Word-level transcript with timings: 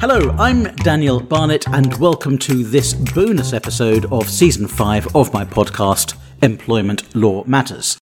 Hello, 0.00 0.34
I'm 0.38 0.62
Daniel 0.76 1.20
Barnett, 1.20 1.68
and 1.68 1.94
welcome 1.98 2.38
to 2.38 2.64
this 2.64 2.94
bonus 2.94 3.52
episode 3.52 4.06
of 4.10 4.30
season 4.30 4.66
five 4.66 5.14
of 5.14 5.30
my 5.34 5.44
podcast, 5.44 6.16
Employment 6.40 7.14
Law 7.14 7.44
Matters. 7.44 7.98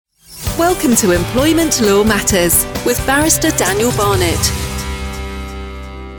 Welcome 0.59 0.95
to 0.97 1.13
Employment 1.13 1.81
Law 1.81 2.05
Matters 2.05 2.67
with 2.85 2.99
barrister 3.07 3.51
Daniel 3.53 3.91
Barnett. 3.93 4.53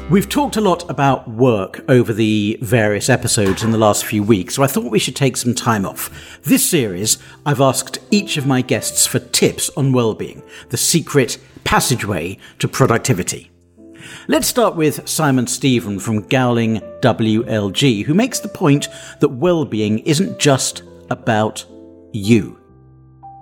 We've 0.09 0.27
talked 0.27 0.57
a 0.57 0.61
lot 0.61 0.89
about 0.89 1.29
work 1.29 1.85
over 1.87 2.11
the 2.11 2.57
various 2.63 3.07
episodes 3.07 3.61
in 3.61 3.69
the 3.69 3.77
last 3.77 4.03
few 4.03 4.23
weeks, 4.23 4.55
so 4.55 4.63
I 4.63 4.67
thought 4.67 4.91
we 4.91 4.97
should 4.97 5.15
take 5.15 5.37
some 5.37 5.53
time 5.53 5.85
off. 5.85 6.41
This 6.41 6.67
series, 6.67 7.19
I've 7.45 7.61
asked 7.61 7.99
each 8.09 8.37
of 8.37 8.47
my 8.47 8.63
guests 8.63 9.05
for 9.05 9.19
tips 9.19 9.69
on 9.77 9.93
well-being, 9.93 10.41
the 10.69 10.77
secret 10.77 11.37
passageway 11.65 12.39
to 12.57 12.67
productivity. 12.67 13.51
Let's 14.29 14.49
start 14.49 14.75
with 14.75 15.07
Simon 15.07 15.47
Stephen 15.47 15.99
from 15.99 16.27
Gowling 16.27 16.81
WLG, 16.99 18.03
who 18.03 18.13
makes 18.13 18.41
the 18.41 18.49
point 18.49 18.89
that 19.21 19.29
well-being 19.29 19.99
isn't 19.99 20.37
just 20.37 20.83
about 21.09 21.65
you. 22.11 22.59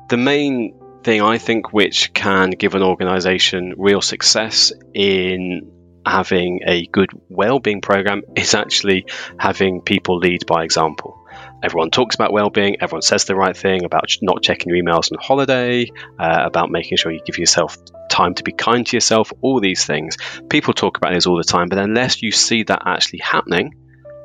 The 0.10 0.18
main 0.18 0.80
thing 1.04 1.24
I 1.24 1.40
think 1.40 1.74
which 1.74 2.14
can 2.14 2.52
give 2.52 2.76
an 2.76 2.84
organization 2.84 3.74
real 3.80 4.00
success 4.00 4.74
in 4.94 5.72
having 6.06 6.60
a 6.68 6.86
good 6.86 7.10
well-being 7.30 7.82
program 7.82 8.22
is 8.36 8.54
actually 8.54 9.08
having 9.40 9.82
people 9.82 10.20
lead 10.20 10.46
by 10.46 10.64
example. 10.64 11.28
Everyone 11.64 11.90
talks 11.90 12.14
about 12.14 12.32
well-being. 12.32 12.78
Everyone 12.80 13.02
says 13.02 13.26
the 13.26 13.36
right 13.36 13.58
thing 13.58 13.86
about 13.86 14.12
not 14.22 14.44
checking 14.44 14.70
your 14.72 14.84
emails 14.84 15.12
on 15.12 15.18
holiday, 15.20 15.90
uh, 16.20 16.44
about 16.46 16.70
making 16.70 16.98
sure 16.98 17.12
you 17.12 17.22
give 17.26 17.40
yourself 17.40 17.76
time 18.16 18.34
to 18.36 18.44
be 18.44 18.52
kind 18.52 18.88
to 18.88 18.96
yourself. 18.96 19.34
All 19.42 19.60
these 19.60 19.86
things 19.86 20.18
people 20.50 20.74
talk 20.74 20.98
about 20.98 21.14
this 21.14 21.28
all 21.28 21.38
the 21.38 21.44
time, 21.44 21.70
but 21.70 21.80
unless 21.80 22.22
you 22.22 22.32
see 22.32 22.64
that 22.64 22.84
actually 22.86 23.20
happening, 23.20 23.76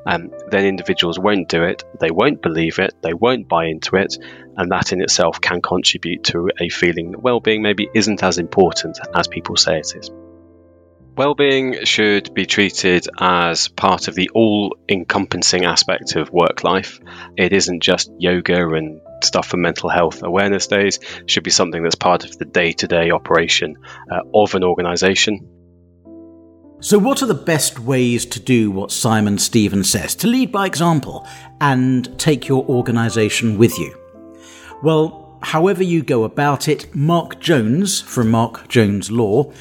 um, 0.07 0.31
then 0.51 0.65
individuals 0.65 1.19
won't 1.19 1.49
do 1.49 1.63
it. 1.65 1.85
They 2.01 2.11
won't 2.11 2.41
believe 2.41 2.79
it. 2.79 2.95
They 3.03 3.15
won't 3.15 3.49
buy 3.49 3.67
into 3.67 3.97
it, 3.97 4.17
and 4.57 4.71
that 4.71 4.93
in 4.93 5.03
itself 5.03 5.41
can 5.41 5.61
contribute 5.61 6.25
to 6.25 6.51
a 6.59 6.69
feeling 6.69 7.11
that 7.11 7.23
well-being 7.23 7.63
maybe 7.63 7.89
isn't 7.95 8.23
as 8.23 8.39
important 8.39 8.99
as 9.15 9.29
people 9.29 9.57
say 9.57 9.79
it 9.79 9.95
is. 9.95 10.11
Well-being 11.17 11.85
should 11.85 12.33
be 12.33 12.47
treated 12.47 13.07
as 13.19 13.69
part 13.69 14.09
of 14.09 14.15
the 14.15 14.31
all 14.33 14.77
encompassing 14.89 15.65
aspect 15.65 16.17
of 16.17 16.31
work 16.31 16.65
life. 16.65 17.01
It 17.37 17.53
isn't 17.53 17.83
just 17.83 18.11
yoga 18.19 18.69
and 18.69 19.03
stuff 19.25 19.49
for 19.49 19.57
mental 19.57 19.89
health 19.89 20.23
awareness 20.23 20.67
days, 20.67 20.99
should 21.27 21.45
be 21.45 21.51
something 21.51 21.83
that's 21.83 21.95
part 21.95 22.25
of 22.25 22.37
the 22.39 22.45
day 22.45 22.73
to 22.73 22.87
day 22.87 23.11
operation 23.11 23.77
uh, 24.11 24.21
of 24.35 24.55
an 24.55 24.65
organization. 24.65 25.49
So, 26.83 26.99
what 26.99 27.23
are 27.23 27.27
the 27.27 27.35
best 27.35 27.79
ways 27.79 28.25
to 28.27 28.41
do 28.41 28.71
what 28.71 28.91
Simon 28.91 29.39
Stevens 29.39 29.91
says? 29.91 30.15
To 30.17 30.27
lead 30.27 30.51
by 30.51 30.67
example 30.67 31.27
and 31.61 32.19
take 32.19 32.49
your 32.49 32.65
organisation 32.65 33.59
with 33.59 33.79
you? 33.79 33.95
Well, 34.83 35.39
however 35.43 35.83
you 35.83 36.03
go 36.03 36.25
about 36.25 36.69
it, 36.69 36.95
Mark 36.95 37.39
Jones 37.39 38.01
from 38.01 38.31
Mark 38.31 38.69
Jones 38.69 39.11
Law 39.11 39.53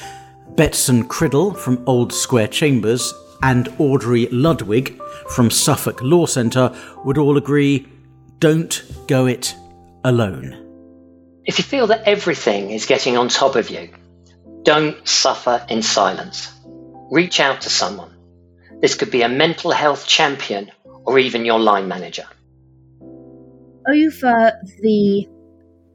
Betsan 0.54 1.04
Criddle 1.04 1.56
from 1.56 1.82
Old 1.86 2.12
Square 2.12 2.48
Chambers 2.48 3.14
and 3.42 3.68
Audrey 3.78 4.26
Ludwig 4.26 5.00
from 5.30 5.50
Suffolk 5.50 6.02
Law 6.02 6.26
Centre 6.26 6.74
would 7.04 7.18
all 7.18 7.36
agree 7.36 7.86
don't 8.40 8.82
go 9.06 9.26
it 9.26 9.54
alone. 10.02 10.56
If 11.44 11.58
you 11.58 11.64
feel 11.64 11.88
that 11.88 12.02
everything 12.06 12.70
is 12.70 12.86
getting 12.86 13.16
on 13.16 13.28
top 13.28 13.54
of 13.54 13.70
you, 13.70 13.90
don't 14.62 15.06
suffer 15.06 15.64
in 15.68 15.82
silence. 15.82 16.50
Reach 17.10 17.38
out 17.38 17.60
to 17.62 17.70
someone. 17.70 18.16
This 18.80 18.94
could 18.94 19.10
be 19.10 19.22
a 19.22 19.28
mental 19.28 19.70
health 19.72 20.06
champion 20.06 20.70
or 21.04 21.18
even 21.18 21.44
your 21.44 21.58
line 21.58 21.86
manager. 21.86 22.26
Over 23.88 24.52
the 24.80 25.28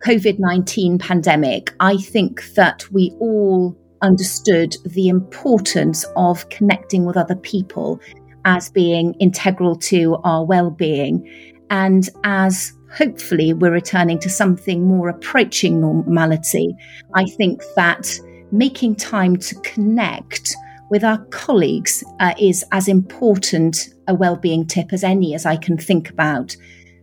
COVID 0.05 0.37
19 0.37 0.99
pandemic, 0.99 1.73
I 1.79 1.97
think 1.97 2.43
that 2.53 2.85
we 2.91 3.11
all 3.19 3.75
understood 4.03 4.75
the 4.85 5.07
importance 5.07 6.05
of 6.15 6.47
connecting 6.49 7.05
with 7.05 7.17
other 7.17 7.35
people 7.35 7.99
as 8.43 8.69
being 8.69 9.15
integral 9.15 9.75
to 9.75 10.17
our 10.23 10.45
well-being 10.45 11.27
and 11.69 12.09
as 12.23 12.73
hopefully 12.95 13.53
we're 13.53 13.71
returning 13.71 14.19
to 14.19 14.29
something 14.29 14.87
more 14.87 15.09
approaching 15.09 15.81
normality 15.81 16.75
i 17.13 17.25
think 17.25 17.61
that 17.75 18.19
making 18.51 18.95
time 18.95 19.35
to 19.35 19.55
connect 19.61 20.55
with 20.91 21.03
our 21.03 21.17
colleagues 21.25 22.03
uh, 22.19 22.33
is 22.39 22.63
as 22.71 22.87
important 22.87 23.89
a 24.07 24.13
well-being 24.13 24.65
tip 24.65 24.93
as 24.93 25.03
any 25.03 25.33
as 25.33 25.45
i 25.45 25.55
can 25.55 25.77
think 25.77 26.09
about 26.09 26.55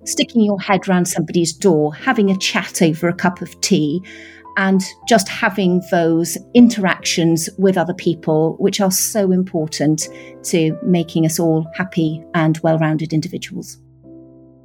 sticking 0.04 0.42
your 0.42 0.60
head 0.60 0.88
round 0.88 1.06
somebody's 1.06 1.52
door 1.52 1.94
having 1.94 2.30
a 2.30 2.38
chat 2.38 2.82
over 2.82 3.08
a 3.08 3.14
cup 3.14 3.40
of 3.40 3.60
tea 3.60 4.02
and 4.56 4.82
just 5.08 5.28
having 5.28 5.82
those 5.90 6.36
interactions 6.54 7.48
with 7.58 7.78
other 7.78 7.94
people, 7.94 8.56
which 8.58 8.80
are 8.80 8.90
so 8.90 9.30
important 9.32 10.08
to 10.44 10.76
making 10.82 11.24
us 11.24 11.38
all 11.38 11.66
happy 11.74 12.22
and 12.34 12.58
well 12.58 12.78
rounded 12.78 13.12
individuals. 13.12 13.78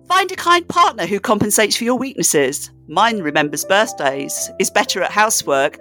Find 0.08 0.32
a 0.32 0.36
kind 0.36 0.68
partner 0.68 1.06
who 1.06 1.20
compensates 1.20 1.76
for 1.76 1.84
your 1.84 1.98
weaknesses. 1.98 2.72
Mine 2.88 3.20
remembers 3.20 3.66
birthdays, 3.66 4.50
is 4.58 4.72
better 4.72 5.02
at 5.02 5.12
housework. 5.12 5.80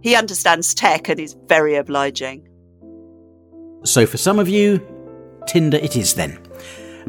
He 0.00 0.16
understands 0.16 0.74
tech 0.74 1.08
and 1.08 1.20
is 1.20 1.36
very 1.46 1.76
obliging. 1.76 2.48
So, 3.84 4.06
for 4.06 4.16
some 4.16 4.38
of 4.38 4.48
you, 4.48 4.80
Tinder 5.46 5.76
it 5.76 5.96
is 5.96 6.14
then. 6.14 6.38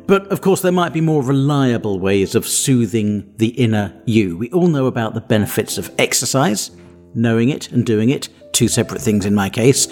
But 0.06 0.28
of 0.28 0.42
course, 0.42 0.62
there 0.62 0.72
might 0.72 0.92
be 0.92 1.02
more 1.02 1.24
reliable 1.24 2.00
ways 2.00 2.36
of 2.36 2.48
soothing 2.48 3.32
the 3.38 3.50
inner 3.50 3.94
you. 4.06 4.38
We 4.38 4.50
all 4.52 4.68
know 4.68 4.88
about 4.88 5.14
the 5.14 5.22
benefits 5.22 5.78
of 5.78 5.92
exercise, 5.98 6.72
knowing 7.14 7.50
it 7.50 7.72
and 7.72 7.86
doing 7.86 8.10
it, 8.10 8.28
two 8.54 8.68
separate 8.68 9.02
things 9.02 9.26
in 9.26 9.36
my 9.36 9.50
case, 9.50 9.88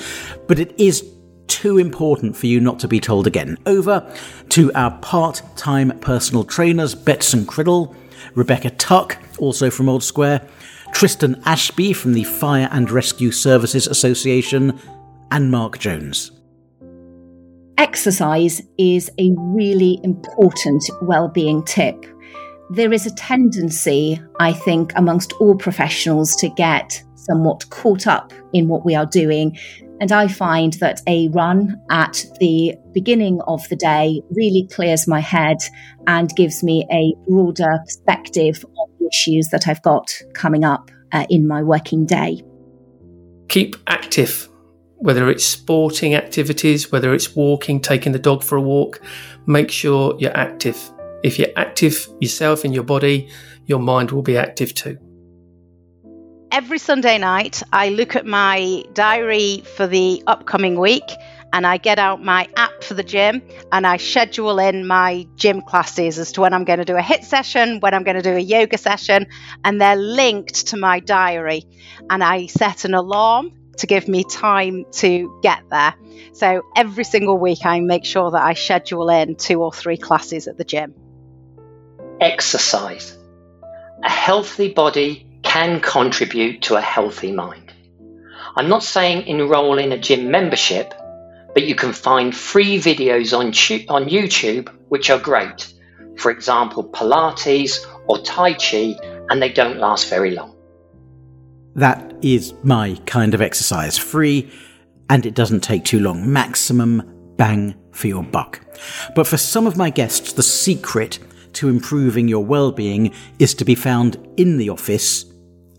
but 0.47 0.59
it 0.59 0.73
is 0.79 1.07
too 1.51 1.77
important 1.77 2.35
for 2.35 2.47
you 2.47 2.59
not 2.59 2.79
to 2.79 2.87
be 2.87 2.99
told 2.99 3.27
again. 3.27 3.57
Over 3.65 4.11
to 4.49 4.71
our 4.73 4.91
part 4.99 5.41
time 5.55 5.97
personal 5.99 6.43
trainers, 6.43 6.95
Betsan 6.95 7.45
Criddle, 7.45 7.95
Rebecca 8.35 8.69
Tuck, 8.71 9.17
also 9.37 9.69
from 9.69 9.89
Old 9.89 10.03
Square, 10.03 10.47
Tristan 10.93 11.41
Ashby 11.45 11.93
from 11.93 12.13
the 12.13 12.23
Fire 12.23 12.69
and 12.71 12.89
Rescue 12.89 13.31
Services 13.31 13.87
Association, 13.87 14.79
and 15.31 15.51
Mark 15.51 15.79
Jones 15.79 16.31
exercise 17.81 18.61
is 18.77 19.11
a 19.19 19.31
really 19.37 19.99
important 20.03 20.83
well-being 21.01 21.63
tip. 21.65 22.05
There 22.69 22.93
is 22.93 23.05
a 23.05 23.15
tendency, 23.15 24.21
I 24.39 24.53
think, 24.53 24.93
amongst 24.95 25.33
all 25.41 25.55
professionals 25.55 26.35
to 26.37 26.49
get 26.49 27.03
somewhat 27.15 27.69
caught 27.69 28.07
up 28.07 28.33
in 28.53 28.67
what 28.67 28.85
we 28.85 28.95
are 28.95 29.05
doing. 29.05 29.57
And 30.01 30.11
I 30.11 30.27
find 30.27 30.73
that 30.73 30.99
a 31.05 31.29
run 31.29 31.79
at 31.91 32.25
the 32.39 32.75
beginning 32.91 33.39
of 33.45 33.69
the 33.69 33.75
day 33.75 34.21
really 34.31 34.67
clears 34.73 35.07
my 35.07 35.19
head 35.19 35.57
and 36.07 36.35
gives 36.35 36.63
me 36.63 36.87
a 36.91 37.13
broader 37.29 37.77
perspective 37.85 38.65
of 38.65 38.89
the 38.99 39.07
issues 39.07 39.49
that 39.49 39.67
I've 39.67 39.81
got 39.83 40.11
coming 40.33 40.65
up 40.65 40.89
uh, 41.11 41.27
in 41.29 41.47
my 41.47 41.61
working 41.61 42.07
day. 42.07 42.41
Keep 43.47 43.75
active 43.85 44.49
whether 45.01 45.29
it's 45.29 45.43
sporting 45.43 46.13
activities, 46.13 46.91
whether 46.91 47.11
it's 47.13 47.35
walking, 47.35 47.81
taking 47.81 48.11
the 48.11 48.19
dog 48.19 48.43
for 48.43 48.55
a 48.55 48.61
walk, 48.61 49.01
make 49.47 49.71
sure 49.71 50.15
you're 50.19 50.35
active. 50.37 50.91
If 51.23 51.39
you're 51.39 51.49
active 51.55 52.07
yourself 52.19 52.63
in 52.63 52.71
your 52.71 52.83
body, 52.83 53.27
your 53.65 53.79
mind 53.79 54.11
will 54.11 54.21
be 54.21 54.37
active 54.37 54.75
too. 54.75 54.99
Every 56.51 56.79
Sunday 56.79 57.17
night, 57.17 57.63
I 57.71 57.87
look 57.87 58.17
at 58.17 58.25
my 58.25 58.83
diary 58.91 59.63
for 59.77 59.87
the 59.87 60.21
upcoming 60.27 60.77
week 60.77 61.09
and 61.53 61.65
I 61.65 61.77
get 61.77 61.97
out 61.97 62.21
my 62.21 62.49
app 62.57 62.83
for 62.83 62.93
the 62.93 63.03
gym 63.03 63.41
and 63.71 63.87
I 63.87 63.95
schedule 63.95 64.59
in 64.59 64.85
my 64.85 65.25
gym 65.37 65.61
classes 65.61 66.19
as 66.19 66.33
to 66.33 66.41
when 66.41 66.53
I'm 66.53 66.65
going 66.65 66.79
to 66.79 66.85
do 66.85 66.97
a 66.97 67.01
HIIT 67.01 67.23
session, 67.23 67.79
when 67.79 67.93
I'm 67.93 68.03
going 68.03 68.17
to 68.17 68.21
do 68.21 68.35
a 68.35 68.39
yoga 68.39 68.77
session, 68.77 69.27
and 69.63 69.79
they're 69.79 69.95
linked 69.95 70.67
to 70.67 70.77
my 70.77 70.99
diary. 70.99 71.63
And 72.09 72.21
I 72.21 72.47
set 72.47 72.83
an 72.83 72.95
alarm 72.95 73.53
to 73.77 73.87
give 73.87 74.09
me 74.09 74.25
time 74.25 74.83
to 74.91 75.39
get 75.41 75.63
there. 75.69 75.93
So 76.33 76.63
every 76.75 77.05
single 77.05 77.37
week, 77.37 77.65
I 77.65 77.79
make 77.79 78.03
sure 78.03 78.29
that 78.29 78.43
I 78.43 78.55
schedule 78.55 79.09
in 79.09 79.35
two 79.35 79.63
or 79.63 79.71
three 79.71 79.97
classes 79.97 80.49
at 80.49 80.57
the 80.57 80.65
gym. 80.65 80.95
Exercise. 82.19 83.17
A 84.03 84.09
healthy 84.09 84.73
body 84.73 85.30
can 85.51 85.81
contribute 85.81 86.61
to 86.61 86.77
a 86.77 86.81
healthy 86.81 87.29
mind. 87.29 87.73
I'm 88.55 88.69
not 88.69 88.83
saying 88.83 89.27
enroll 89.27 89.79
in 89.79 89.91
a 89.91 89.97
gym 89.97 90.31
membership, 90.31 90.93
but 91.53 91.63
you 91.63 91.75
can 91.75 91.91
find 91.91 92.33
free 92.33 92.77
videos 92.77 93.37
on, 93.37 93.47
on 93.93 94.09
YouTube 94.09 94.73
which 94.87 95.09
are 95.09 95.19
great. 95.19 95.73
For 96.15 96.31
example, 96.31 96.85
Pilates 96.85 97.85
or 98.07 98.19
Tai 98.19 98.53
Chi, 98.53 98.95
and 99.29 99.41
they 99.41 99.51
don't 99.51 99.77
last 99.77 100.09
very 100.09 100.31
long. 100.31 100.55
That 101.75 102.13
is 102.21 102.53
my 102.63 102.97
kind 103.05 103.33
of 103.33 103.41
exercise. 103.41 103.97
Free, 103.97 104.49
and 105.09 105.25
it 105.25 105.33
doesn't 105.33 105.65
take 105.65 105.83
too 105.83 105.99
long. 105.99 106.31
Maximum 106.31 107.33
bang 107.35 107.75
for 107.91 108.07
your 108.07 108.23
buck. 108.23 108.61
But 109.15 109.27
for 109.27 109.35
some 109.35 109.67
of 109.67 109.75
my 109.75 109.89
guests, 109.89 110.31
the 110.31 110.43
secret 110.43 111.19
to 111.53 111.67
improving 111.67 112.29
your 112.29 112.45
well-being 112.45 113.13
is 113.37 113.53
to 113.55 113.65
be 113.65 113.75
found 113.75 114.15
in 114.37 114.55
the 114.55 114.69
office 114.69 115.25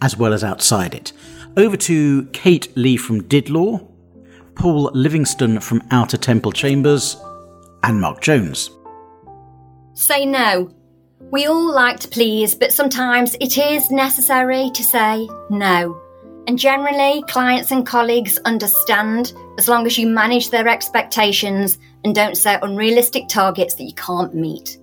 as 0.03 0.17
well 0.17 0.35
as 0.35 0.45
outside 0.45 0.95
it. 0.95 1.13
Over 1.57 1.77
to 1.79 2.27
Kate 2.27 2.77
Lee 2.77 2.99
from 2.99 3.23
Didlaw, 3.23 3.89
Paul 4.57 4.91
Livingston 4.93 5.61
from 5.61 5.83
Outer 5.91 6.19
Temple 6.19 6.53
Chambers, 6.53 7.17
and 7.83 8.01
Mark 8.01 8.21
Jones. 8.21 8.71
Say 9.95 10.27
no. 10.27 10.75
We 11.31 11.47
all 11.47 11.73
like 11.73 12.01
to 12.01 12.09
please, 12.09 12.55
but 12.55 12.73
sometimes 12.73 13.37
it 13.41 13.57
is 13.57 13.91
necessary 13.91 14.71
to 14.75 14.83
say 14.83 15.29
no. 15.49 15.99
And 16.47 16.59
generally, 16.59 17.23
clients 17.29 17.71
and 17.71 17.87
colleagues 17.87 18.39
understand 18.45 19.33
as 19.59 19.69
long 19.69 19.87
as 19.87 19.97
you 19.97 20.09
manage 20.09 20.51
their 20.51 20.67
expectations 20.67 21.79
and 22.05 22.15
don't 22.15 22.37
set 22.37 22.65
unrealistic 22.65 23.29
targets 23.29 23.77
that 23.77 23.85
you 23.85 23.95
can't 23.95 24.35
meet. 24.35 24.79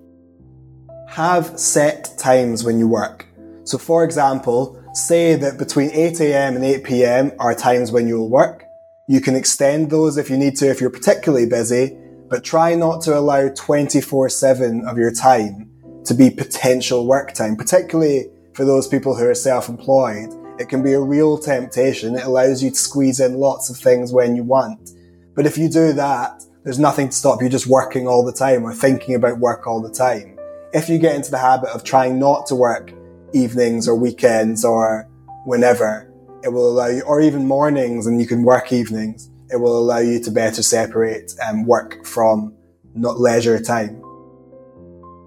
Have 1.09 1.59
set 1.59 2.17
times 2.17 2.63
when 2.63 2.79
you 2.79 2.87
work. 2.87 3.27
So, 3.65 3.77
for 3.77 4.03
example, 4.03 4.81
say 4.99 5.35
that 5.35 5.57
between 5.57 5.89
8am 5.91 6.55
and 6.55 6.63
8pm 6.63 7.35
are 7.39 7.55
times 7.55 7.91
when 7.91 8.07
you'll 8.07 8.29
work. 8.29 8.65
You 9.07 9.21
can 9.21 9.35
extend 9.35 9.89
those 9.89 10.17
if 10.17 10.29
you 10.29 10.37
need 10.37 10.55
to 10.57 10.69
if 10.69 10.81
you're 10.81 10.89
particularly 10.89 11.47
busy, 11.47 11.97
but 12.29 12.43
try 12.43 12.75
not 12.75 13.01
to 13.03 13.17
allow 13.17 13.49
24 13.49 14.29
7 14.29 14.87
of 14.87 14.97
your 14.97 15.11
time 15.11 15.71
to 16.05 16.13
be 16.13 16.29
potential 16.29 17.07
work 17.07 17.33
time, 17.33 17.55
particularly 17.55 18.29
for 18.53 18.65
those 18.65 18.87
people 18.87 19.15
who 19.15 19.25
are 19.25 19.35
self-employed. 19.35 20.29
It 20.59 20.69
can 20.69 20.83
be 20.83 20.93
a 20.93 20.99
real 20.99 21.37
temptation. 21.37 22.15
It 22.15 22.25
allows 22.25 22.61
you 22.61 22.69
to 22.69 22.75
squeeze 22.75 23.19
in 23.19 23.35
lots 23.35 23.69
of 23.69 23.77
things 23.77 24.11
when 24.11 24.35
you 24.35 24.43
want. 24.43 24.91
But 25.35 25.45
if 25.45 25.57
you 25.57 25.69
do 25.69 25.93
that, 25.93 26.43
there's 26.63 26.79
nothing 26.79 27.07
to 27.09 27.15
stop 27.15 27.41
you 27.41 27.47
just 27.47 27.67
working 27.67 28.07
all 28.07 28.25
the 28.25 28.33
time 28.33 28.63
or 28.65 28.73
thinking 28.73 29.15
about 29.15 29.39
work 29.39 29.65
all 29.65 29.81
the 29.81 29.91
time. 29.91 30.37
If 30.73 30.89
you 30.89 30.99
get 30.99 31.15
into 31.15 31.31
the 31.31 31.37
habit 31.37 31.69
of 31.69 31.83
trying 31.83 32.19
not 32.19 32.45
to 32.47 32.55
work 32.55 32.91
evenings 33.33 33.87
or 33.87 33.95
weekends 33.95 34.63
or 34.65 35.07
whenever, 35.45 36.11
it 36.43 36.49
will 36.49 36.69
allow 36.69 36.87
you, 36.87 37.01
or 37.03 37.21
even 37.21 37.45
mornings 37.45 38.07
and 38.07 38.19
you 38.19 38.27
can 38.27 38.43
work 38.43 38.71
evenings, 38.71 39.29
it 39.49 39.57
will 39.57 39.77
allow 39.77 39.99
you 39.99 40.19
to 40.21 40.31
better 40.31 40.63
separate 40.63 41.33
um, 41.47 41.65
work 41.65 42.05
from 42.05 42.53
not 42.93 43.19
leisure 43.19 43.59
time. 43.59 44.01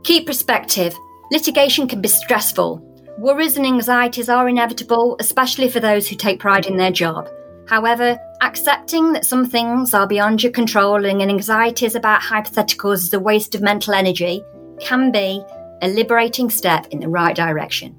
Keep 0.04 0.26
perspective. 0.26 0.94
Litigation 1.30 1.88
can 1.88 2.00
be 2.00 2.08
stressful. 2.08 2.88
Worries 3.18 3.56
and 3.56 3.66
anxieties 3.66 4.28
are 4.28 4.48
inevitable, 4.48 5.16
especially 5.20 5.68
for 5.68 5.80
those 5.80 6.08
who 6.08 6.16
take 6.16 6.40
pride 6.40 6.66
in 6.66 6.76
their 6.76 6.90
job. 6.90 7.28
However, 7.68 8.18
accepting 8.40 9.12
that 9.12 9.24
some 9.24 9.46
things 9.46 9.94
are 9.94 10.06
beyond 10.06 10.42
your 10.42 10.52
control 10.52 11.06
and 11.06 11.22
anxieties 11.22 11.94
about 11.94 12.20
hypotheticals 12.20 12.94
is 12.94 13.14
a 13.14 13.20
waste 13.20 13.54
of 13.54 13.62
mental 13.62 13.94
energy 13.94 14.42
can 14.80 15.12
be 15.12 15.44
a 15.82 15.88
liberating 15.88 16.48
step 16.48 16.86
in 16.92 17.00
the 17.00 17.08
right 17.08 17.34
direction. 17.34 17.96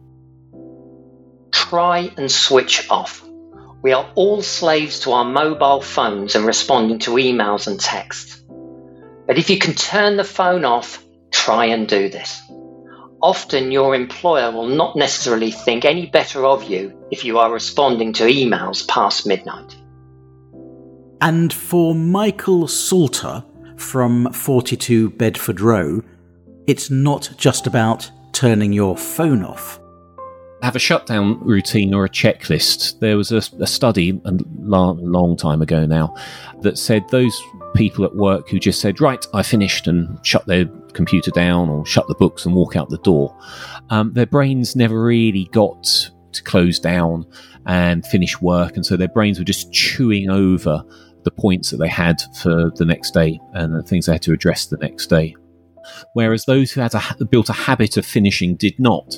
Try 1.52 2.12
and 2.16 2.32
switch 2.32 2.90
off. 2.90 3.24
We 3.82 3.92
are 3.92 4.10
all 4.16 4.42
slaves 4.42 5.02
to 5.02 5.12
our 5.12 5.26
mobile 5.26 5.82
phones 5.82 6.36
and 6.36 6.46
responding 6.46 7.00
to 7.00 7.12
emails 7.12 7.68
and 7.68 7.78
texts. 7.78 8.42
But 9.28 9.38
if 9.38 9.50
you 9.50 9.60
can 9.60 9.74
turn 9.74 10.16
the 10.16 10.24
phone 10.24 10.64
off, 10.64 11.04
try 11.32 11.66
and 11.66 11.86
do 11.86 12.08
this. 12.08 12.42
Often 13.22 13.72
your 13.72 13.96
employer 13.96 14.52
will 14.52 14.68
not 14.68 14.96
necessarily 14.96 15.52
think 15.52 15.84
any 15.84 16.06
better 16.06 16.46
of 16.46 16.64
you 16.64 16.98
if 17.12 17.26
you 17.26 17.38
are 17.40 17.52
responding 17.52 18.14
to 18.14 18.24
emails 18.24 18.88
past 18.88 19.28
midnight. 19.28 19.76
And 21.20 21.52
for 21.52 21.94
Michael 21.94 22.68
Salter 22.68 23.44
from 23.78 24.32
42 24.32 25.12
Bedford 25.12 25.60
Row, 25.60 26.02
it's 26.68 26.90
not 26.90 27.32
just 27.38 27.68
about 27.68 28.10
turning 28.32 28.74
your 28.74 28.98
phone 28.98 29.44
off. 29.44 29.80
Have 30.62 30.76
a 30.76 30.80
shutdown 30.80 31.40
routine 31.42 31.94
or 31.94 32.06
a 32.06 32.10
checklist. 32.10 33.00
There 33.00 33.18
was 33.18 33.32
a, 33.32 33.42
a 33.62 33.68
study 33.68 34.22
a 34.24 34.32
long, 34.60 35.04
long 35.04 35.36
time 35.36 35.62
ago 35.62 35.86
now 35.86 36.16
that 36.62 36.78
said 36.78 37.08
those 37.10 37.38
people 37.76 38.06
at 38.06 38.16
work 38.16 38.50
who 38.50 38.60
just 38.60 38.80
said, 38.80 39.02
Right, 39.02 39.26
I 39.34 39.44
finished 39.44 39.88
and 39.88 40.18
shut 40.26 40.46
their 40.46 40.66
computer 40.94 41.32
down 41.32 41.68
or 41.70 41.86
shut 41.86 42.08
the 42.08 42.16
books 42.16 42.46
and 42.46 42.56
walk 42.56 42.78
out 42.78 42.90
the 42.90 42.98
door, 43.00 43.36
um, 43.90 44.14
their 44.14 44.26
brains 44.26 44.76
never 44.76 45.04
really 45.04 45.46
got 45.52 45.84
to 46.32 46.44
close 46.44 46.80
down 46.80 47.26
and 47.66 48.06
finish 48.06 48.42
work. 48.42 48.78
And 48.78 48.86
so 48.86 48.96
their 48.96 49.10
brains 49.10 49.40
were 49.40 49.46
just 49.46 49.74
chewing 49.74 50.30
over 50.30 50.84
the 51.24 51.32
points 51.32 51.72
that 51.72 51.78
they 51.78 51.90
had 51.90 52.22
for 52.42 52.72
the 52.76 52.86
next 52.86 53.14
day 53.14 53.40
and 53.54 53.76
the 53.76 53.84
things 53.84 54.06
they 54.06 54.14
had 54.14 54.22
to 54.22 54.34
address 54.34 54.66
the 54.68 54.78
next 54.78 55.08
day 55.08 55.36
whereas 56.14 56.46
those 56.46 56.72
who 56.72 56.82
had 56.82 56.94
a, 56.94 57.26
built 57.26 57.50
a 57.50 57.54
habit 57.54 57.98
of 57.98 58.06
finishing 58.06 58.56
did 58.56 58.80
not. 58.80 59.18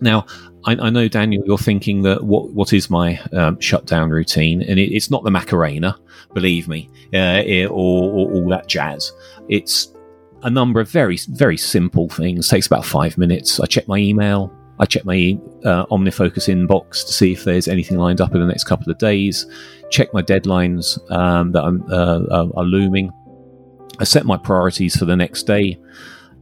Now, 0.00 0.26
I, 0.66 0.72
I, 0.72 0.90
know 0.90 1.08
Daniel, 1.08 1.42
you're 1.46 1.58
thinking 1.58 2.02
that 2.02 2.24
what 2.24 2.52
what 2.52 2.72
is 2.72 2.90
my 2.90 3.18
um, 3.32 3.58
shutdown 3.60 4.10
routine, 4.10 4.62
and 4.62 4.78
it, 4.78 4.94
it's 4.94 5.10
not 5.10 5.24
the 5.24 5.30
Macarena, 5.30 5.96
believe 6.34 6.68
me, 6.68 6.90
uh, 7.14 7.66
or, 7.66 8.30
all 8.30 8.48
that 8.50 8.66
jazz. 8.66 9.12
It's 9.48 9.94
a 10.42 10.50
number 10.50 10.80
of 10.80 10.90
very 10.90 11.18
very 11.28 11.56
simple 11.56 12.08
things. 12.08 12.46
It 12.46 12.50
takes 12.50 12.66
about 12.66 12.84
five 12.84 13.16
minutes. 13.16 13.60
I 13.60 13.66
check 13.66 13.88
my 13.88 13.96
email. 13.96 14.52
I 14.78 14.84
check 14.84 15.06
my 15.06 15.38
uh, 15.64 15.86
OmniFocus 15.86 16.48
inbox 16.52 17.06
to 17.06 17.12
see 17.12 17.32
if 17.32 17.44
there's 17.44 17.66
anything 17.66 17.96
lined 17.96 18.20
up 18.20 18.34
in 18.34 18.40
the 18.40 18.46
next 18.46 18.64
couple 18.64 18.92
of 18.92 18.98
days. 18.98 19.46
Check 19.90 20.12
my 20.12 20.20
deadlines 20.20 20.98
um, 21.10 21.52
that 21.52 21.62
uh, 21.62 22.48
are 22.54 22.64
looming 22.64 23.10
I 23.98 24.04
set 24.04 24.26
my 24.26 24.36
priorities 24.36 24.96
for 24.96 25.04
the 25.04 25.16
next 25.16 25.44
day. 25.44 25.78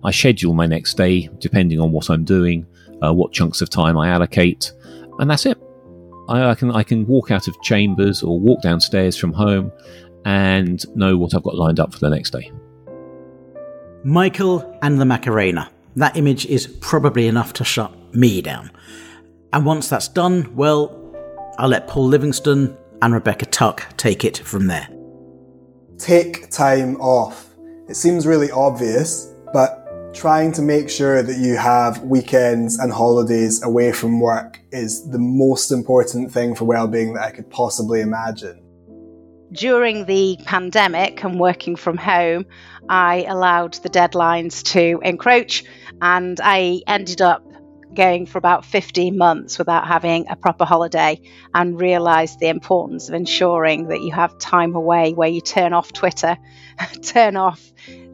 I 0.02 0.10
schedule 0.10 0.54
my 0.54 0.66
next 0.66 0.94
day 0.94 1.28
depending 1.38 1.80
on 1.80 1.92
what 1.92 2.10
I'm 2.10 2.24
doing, 2.24 2.66
uh, 3.02 3.12
what 3.12 3.32
chunks 3.32 3.60
of 3.60 3.70
time 3.70 3.96
I 3.96 4.08
allocate, 4.08 4.72
and 5.18 5.30
that's 5.30 5.46
it. 5.46 5.58
I, 6.28 6.50
I, 6.50 6.54
can 6.54 6.70
I 6.70 6.82
can 6.82 7.06
walk 7.06 7.30
out 7.30 7.48
of 7.48 7.60
chambers 7.62 8.22
or 8.22 8.38
walk 8.38 8.62
downstairs 8.62 9.16
from 9.16 9.32
home 9.32 9.70
and 10.24 10.84
know 10.96 11.16
what 11.16 11.34
I've 11.34 11.42
got 11.42 11.54
lined 11.54 11.80
up 11.80 11.92
for 11.92 12.00
the 12.00 12.10
next 12.10 12.30
day. 12.30 12.50
Michael 14.04 14.78
and 14.82 15.00
the 15.00 15.04
Macarena. 15.04 15.70
That 15.96 16.16
image 16.16 16.46
is 16.46 16.66
probably 16.66 17.28
enough 17.28 17.52
to 17.54 17.64
shut 17.64 17.92
me 18.14 18.42
down. 18.42 18.70
And 19.52 19.64
once 19.64 19.88
that's 19.88 20.08
done, 20.08 20.54
well, 20.56 21.00
I'll 21.58 21.68
let 21.68 21.86
Paul 21.86 22.06
Livingston 22.06 22.76
and 23.00 23.14
Rebecca 23.14 23.46
Tuck 23.46 23.86
take 23.96 24.24
it 24.24 24.38
from 24.38 24.66
there 24.66 24.88
take 25.98 26.50
time 26.50 26.96
off. 27.00 27.53
It 27.86 27.96
seems 27.96 28.26
really 28.26 28.50
obvious, 28.50 29.34
but 29.52 30.14
trying 30.14 30.52
to 30.52 30.62
make 30.62 30.88
sure 30.88 31.22
that 31.22 31.36
you 31.36 31.56
have 31.56 32.00
weekends 32.02 32.78
and 32.78 32.90
holidays 32.90 33.62
away 33.62 33.92
from 33.92 34.20
work 34.20 34.58
is 34.72 35.10
the 35.10 35.18
most 35.18 35.70
important 35.70 36.32
thing 36.32 36.54
for 36.54 36.64
well-being 36.64 37.12
that 37.12 37.24
I 37.24 37.30
could 37.30 37.50
possibly 37.50 38.00
imagine. 38.00 38.62
During 39.52 40.06
the 40.06 40.38
pandemic 40.46 41.22
and 41.24 41.38
working 41.38 41.76
from 41.76 41.98
home, 41.98 42.46
I 42.88 43.26
allowed 43.28 43.74
the 43.74 43.90
deadlines 43.90 44.62
to 44.72 44.98
encroach 45.04 45.64
and 46.00 46.40
I 46.42 46.80
ended 46.86 47.20
up 47.20 47.44
going 47.94 48.26
for 48.26 48.38
about 48.38 48.64
15 48.64 49.16
months 49.16 49.58
without 49.58 49.86
having 49.86 50.28
a 50.28 50.36
proper 50.36 50.64
holiday 50.64 51.20
and 51.54 51.80
realized 51.80 52.40
the 52.40 52.48
importance 52.48 53.08
of 53.08 53.14
ensuring 53.14 53.88
that 53.88 54.02
you 54.02 54.12
have 54.12 54.38
time 54.38 54.74
away 54.74 55.12
where 55.12 55.28
you 55.28 55.40
turn 55.40 55.72
off 55.72 55.92
Twitter, 55.92 56.36
turn 57.02 57.36
off, 57.36 57.72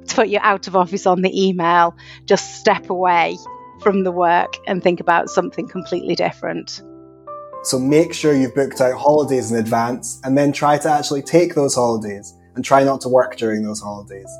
put 0.08 0.28
you 0.28 0.38
out 0.40 0.68
of 0.68 0.76
office 0.76 1.06
on 1.06 1.22
the 1.22 1.48
email, 1.48 1.96
just 2.26 2.56
step 2.56 2.90
away 2.90 3.36
from 3.80 4.04
the 4.04 4.12
work 4.12 4.56
and 4.66 4.82
think 4.82 5.00
about 5.00 5.30
something 5.30 5.66
completely 5.68 6.14
different. 6.14 6.82
So 7.62 7.78
make 7.78 8.14
sure 8.14 8.34
you've 8.34 8.54
booked 8.54 8.80
out 8.80 8.98
holidays 8.98 9.50
in 9.52 9.58
advance 9.58 10.20
and 10.24 10.36
then 10.36 10.52
try 10.52 10.78
to 10.78 10.90
actually 10.90 11.22
take 11.22 11.54
those 11.54 11.74
holidays 11.74 12.34
and 12.54 12.64
try 12.64 12.84
not 12.84 13.00
to 13.02 13.08
work 13.08 13.36
during 13.36 13.62
those 13.62 13.80
holidays. 13.80 14.30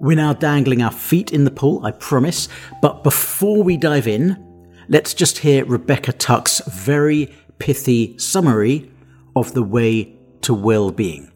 We're 0.00 0.16
now 0.16 0.32
dangling 0.32 0.82
our 0.82 0.92
feet 0.92 1.32
in 1.32 1.44
the 1.44 1.50
pool, 1.50 1.84
I 1.84 1.90
promise. 1.90 2.48
But 2.80 3.02
before 3.02 3.62
we 3.62 3.76
dive 3.76 4.06
in, 4.06 4.36
let's 4.88 5.12
just 5.12 5.38
hear 5.38 5.64
Rebecca 5.64 6.12
Tuck's 6.12 6.60
very 6.68 7.34
pithy 7.58 8.16
summary 8.18 8.90
of 9.34 9.54
the 9.54 9.62
way 9.62 10.16
to 10.42 10.54
well 10.54 10.92
being. 10.92 11.32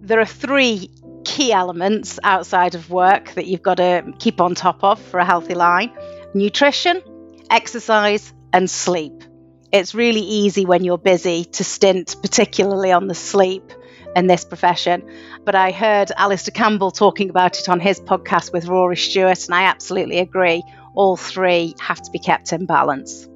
There 0.00 0.20
are 0.20 0.26
three 0.26 0.90
key 1.24 1.52
elements 1.52 2.18
outside 2.22 2.74
of 2.74 2.90
work 2.90 3.32
that 3.34 3.46
you've 3.46 3.62
got 3.62 3.78
to 3.78 4.04
keep 4.18 4.40
on 4.40 4.54
top 4.54 4.84
of 4.84 5.00
for 5.00 5.18
a 5.18 5.24
healthy 5.24 5.54
line 5.54 5.90
nutrition, 6.34 7.02
exercise, 7.50 8.32
and 8.52 8.68
sleep. 8.68 9.24
It's 9.72 9.94
really 9.94 10.20
easy 10.20 10.66
when 10.66 10.84
you're 10.84 10.98
busy 10.98 11.44
to 11.44 11.64
stint, 11.64 12.16
particularly 12.20 12.92
on 12.92 13.06
the 13.06 13.14
sleep 13.14 13.72
in 14.16 14.26
this 14.26 14.44
profession. 14.44 15.08
But 15.44 15.54
I 15.54 15.70
heard 15.70 16.10
Alastair 16.16 16.52
Campbell 16.52 16.90
talking 16.90 17.30
about 17.30 17.60
it 17.60 17.68
on 17.68 17.78
his 17.78 18.00
podcast 18.00 18.52
with 18.52 18.66
Rory 18.66 18.96
Stewart, 18.96 19.44
and 19.44 19.54
I 19.54 19.62
absolutely 19.64 20.18
agree. 20.18 20.64
All 20.94 21.16
three 21.16 21.76
have 21.80 22.02
to 22.02 22.10
be 22.10 22.18
kept 22.18 22.52
in 22.52 22.66
balance. 22.66 23.28